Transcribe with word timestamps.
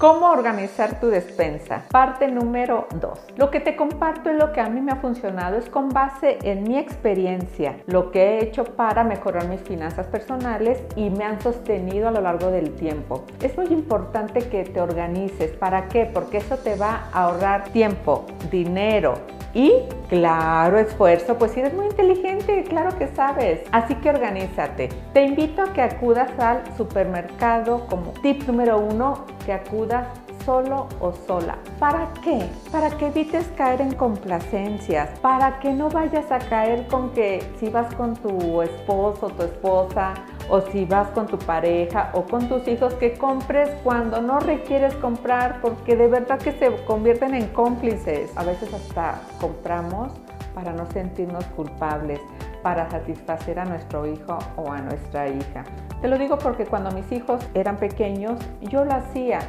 ¿Cómo 0.00 0.30
organizar 0.30 0.98
tu 0.98 1.08
despensa? 1.08 1.82
Parte 1.90 2.26
número 2.26 2.88
2. 2.94 3.34
Lo 3.36 3.50
que 3.50 3.60
te 3.60 3.76
comparto 3.76 4.30
es 4.30 4.38
lo 4.38 4.50
que 4.50 4.62
a 4.62 4.70
mí 4.70 4.80
me 4.80 4.92
ha 4.92 4.96
funcionado, 4.96 5.58
es 5.58 5.68
con 5.68 5.90
base 5.90 6.38
en 6.42 6.62
mi 6.62 6.78
experiencia, 6.78 7.76
lo 7.84 8.10
que 8.10 8.22
he 8.22 8.44
hecho 8.44 8.64
para 8.64 9.04
mejorar 9.04 9.46
mis 9.46 9.60
finanzas 9.60 10.06
personales 10.06 10.82
y 10.96 11.10
me 11.10 11.24
han 11.24 11.38
sostenido 11.42 12.08
a 12.08 12.12
lo 12.12 12.22
largo 12.22 12.50
del 12.50 12.74
tiempo. 12.76 13.26
Es 13.42 13.54
muy 13.58 13.66
importante 13.66 14.48
que 14.48 14.64
te 14.64 14.80
organices. 14.80 15.50
¿Para 15.50 15.86
qué? 15.88 16.06
Porque 16.06 16.38
eso 16.38 16.56
te 16.56 16.76
va 16.76 17.10
a 17.12 17.24
ahorrar 17.24 17.64
tiempo, 17.64 18.24
dinero, 18.50 19.16
y 19.54 19.72
claro, 20.08 20.78
esfuerzo, 20.78 21.36
pues 21.36 21.52
si 21.52 21.60
eres 21.60 21.74
muy 21.74 21.86
inteligente, 21.86 22.64
claro 22.68 22.96
que 22.98 23.08
sabes. 23.08 23.60
Así 23.72 23.94
que 23.96 24.10
organízate. 24.10 24.88
Te 25.12 25.24
invito 25.24 25.62
a 25.62 25.72
que 25.72 25.82
acudas 25.82 26.30
al 26.38 26.62
supermercado 26.76 27.86
como 27.86 28.12
tip 28.22 28.42
número 28.46 28.78
uno, 28.78 29.24
que 29.44 29.52
acudas 29.52 30.06
solo 30.44 30.88
o 31.00 31.12
sola. 31.12 31.58
¿Para 31.78 32.12
qué? 32.22 32.48
Para 32.70 32.90
que 32.90 33.06
evites 33.06 33.46
caer 33.56 33.80
en 33.80 33.94
complacencias, 33.94 35.18
para 35.20 35.58
que 35.60 35.72
no 35.72 35.88
vayas 35.88 36.30
a 36.30 36.38
caer 36.38 36.86
con 36.88 37.10
que 37.10 37.42
si 37.58 37.68
vas 37.68 37.94
con 37.94 38.14
tu 38.16 38.62
esposo, 38.62 39.28
tu 39.28 39.42
esposa, 39.42 40.14
o 40.50 40.60
si 40.60 40.84
vas 40.84 41.08
con 41.10 41.26
tu 41.26 41.38
pareja 41.38 42.10
o 42.12 42.24
con 42.24 42.48
tus 42.48 42.66
hijos, 42.66 42.94
que 42.94 43.14
compres 43.16 43.70
cuando 43.84 44.20
no 44.20 44.40
requieres 44.40 44.94
comprar, 44.96 45.60
porque 45.60 45.96
de 45.96 46.08
verdad 46.08 46.38
que 46.38 46.52
se 46.52 46.74
convierten 46.84 47.34
en 47.34 47.46
cómplices. 47.48 48.36
A 48.36 48.42
veces 48.42 48.72
hasta 48.74 49.20
compramos 49.40 50.12
para 50.54 50.72
no 50.72 50.86
sentirnos 50.90 51.44
culpables, 51.56 52.20
para 52.62 52.90
satisfacer 52.90 53.58
a 53.58 53.64
nuestro 53.64 54.06
hijo 54.06 54.38
o 54.56 54.70
a 54.72 54.78
nuestra 54.78 55.28
hija. 55.28 55.64
Te 56.00 56.08
lo 56.08 56.18
digo 56.18 56.38
porque 56.38 56.66
cuando 56.66 56.90
mis 56.90 57.10
hijos 57.12 57.46
eran 57.54 57.76
pequeños, 57.76 58.38
yo 58.60 58.84
lo 58.84 58.92
hacía 58.92 59.40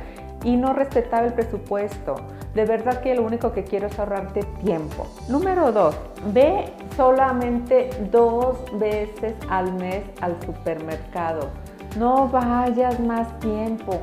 y 0.44 0.58
no 0.58 0.74
respetaba 0.74 1.26
el 1.26 1.34
presupuesto. 1.34 2.16
De 2.54 2.66
verdad 2.66 3.02
que 3.02 3.16
lo 3.16 3.24
único 3.24 3.52
que 3.52 3.64
quiero 3.64 3.88
es 3.88 3.98
ahorrarte 3.98 4.44
tiempo. 4.64 5.08
Número 5.30 5.72
dos, 5.72 5.96
ve 6.34 6.66
solamente 6.98 7.90
dos 8.12 8.58
veces 8.78 9.36
al 9.50 9.74
mes 9.74 10.04
al 10.20 10.36
supermercado. 10.42 11.50
No 11.98 12.28
vayas 12.28 13.00
más 13.00 13.40
tiempo, 13.40 14.00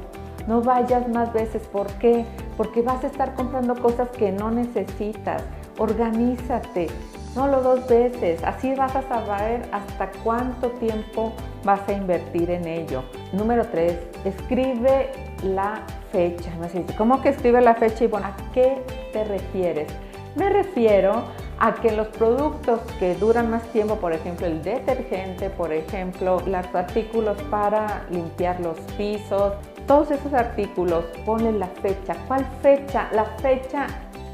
no 0.47 0.63
vayas 0.63 1.09
más 1.09 1.33
veces. 1.33 1.63
¿Por 1.69 1.87
qué? 1.95 2.25
Porque 2.57 2.83
vas 2.83 3.05
a 3.05 3.07
estar 3.07 3.35
comprando 3.35 3.75
cosas 3.75 4.09
que 4.11 4.33
no 4.33 4.51
necesitas. 4.51 5.43
Organízate, 5.79 6.89
lo 7.37 7.63
dos 7.63 7.87
veces. 7.89 8.43
Así 8.45 8.75
vas 8.75 8.95
a 8.97 9.03
saber 9.03 9.63
hasta 9.73 10.11
cuánto 10.25 10.71
tiempo 10.73 11.33
vas 11.65 11.81
a 11.89 11.93
invertir 11.93 12.51
en 12.51 12.67
ello. 12.67 13.03
Número 13.33 13.67
tres, 13.67 13.99
escribe 14.25 15.11
la 15.43 15.83
fecha. 16.11 16.51
¿cómo 16.97 17.21
que 17.21 17.31
escribe 17.31 17.61
la 17.61 17.75
fecha? 17.75 18.05
Y 18.05 18.07
bueno, 18.07 18.27
¿a 18.27 18.53
qué 18.53 18.83
te 19.13 19.25
refieres? 19.25 19.93
Me 20.35 20.51
refiero 20.51 21.25
a 21.59 21.75
que 21.75 21.91
los 21.93 22.09
productos 22.09 22.81
que 22.99 23.15
duran 23.17 23.51
más 23.51 23.63
tiempo, 23.73 23.97
por 23.97 24.13
ejemplo 24.13 24.47
el 24.47 24.63
detergente, 24.63 25.51
por 25.51 25.73
ejemplo 25.73 26.41
los 26.47 26.75
artículos 26.75 27.37
para 27.51 28.05
limpiar 28.11 28.61
los 28.61 28.79
pisos, 28.97 29.55
todos 29.87 30.11
esos 30.11 30.33
artículos, 30.33 31.05
ponle 31.25 31.53
la 31.53 31.67
fecha. 31.67 32.15
¿Cuál 32.29 32.47
fecha? 32.63 33.09
La 33.13 33.25
fecha 33.25 33.87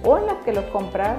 o 0.04 0.18
en 0.18 0.26
la 0.26 0.40
que 0.40 0.52
los 0.52 0.64
compras 0.66 1.16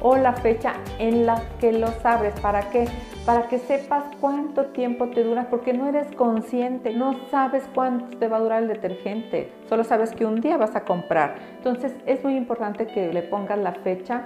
o 0.00 0.16
la 0.16 0.32
fecha 0.34 0.74
en 0.98 1.26
la 1.26 1.42
que 1.60 1.72
los 1.72 2.04
abres. 2.04 2.38
¿Para 2.40 2.70
qué? 2.70 2.86
Para 3.24 3.48
que 3.48 3.58
sepas 3.58 4.04
cuánto 4.20 4.66
tiempo 4.66 5.08
te 5.08 5.24
dura, 5.24 5.48
porque 5.50 5.72
no 5.72 5.88
eres 5.88 6.06
consciente, 6.14 6.92
no 6.92 7.18
sabes 7.30 7.64
cuánto 7.74 8.16
te 8.18 8.28
va 8.28 8.36
a 8.36 8.40
durar 8.40 8.62
el 8.62 8.68
detergente, 8.68 9.52
solo 9.68 9.84
sabes 9.84 10.12
que 10.12 10.24
un 10.24 10.40
día 10.40 10.56
vas 10.56 10.76
a 10.76 10.84
comprar. 10.84 11.36
Entonces 11.56 11.92
es 12.06 12.22
muy 12.22 12.36
importante 12.36 12.86
que 12.86 13.12
le 13.12 13.22
pongas 13.22 13.58
la 13.58 13.72
fecha 13.72 14.24